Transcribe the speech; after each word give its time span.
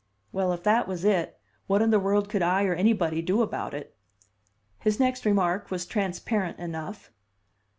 Well, 0.31 0.51
if 0.51 0.63
that 0.63 0.87
was 0.87 1.05
it, 1.05 1.39
what 1.67 1.83
in 1.83 1.91
the 1.91 1.99
world 1.99 2.27
could 2.27 2.41
I, 2.41 2.63
or 2.63 2.73
anybody, 2.73 3.21
do 3.21 3.43
about 3.43 3.75
it? 3.75 3.95
His 4.79 4.99
next 4.99 5.27
remark 5.27 5.69
was 5.69 5.85
transparent 5.85 6.57
enough. 6.57 7.11